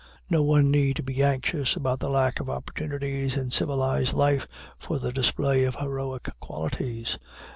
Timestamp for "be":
1.05-1.21